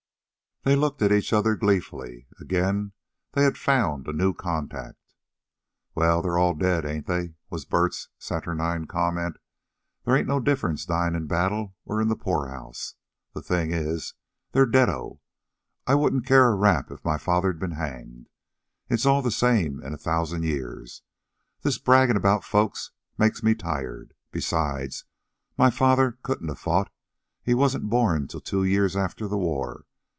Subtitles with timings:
[0.63, 2.27] They looked at each other gleefully.
[2.39, 2.91] Again
[3.31, 5.15] they had found a new contact.
[5.95, 9.37] "Well, they're all dead, ain't they?" was Bert's saturnine comment.
[10.05, 12.93] "There ain't no difference dyin' in battle or in the poorhouse.
[13.33, 14.13] The thing is
[14.51, 15.19] they're deado.
[15.87, 18.29] I wouldn't care a rap if my father'd been hanged.
[18.87, 21.01] It's all the same in a thousand years.
[21.63, 24.13] This braggin' about folks makes me tired.
[24.31, 25.05] Besides,
[25.57, 26.91] my father couldn't a fought.
[27.41, 29.87] He wasn't born till two years after the war.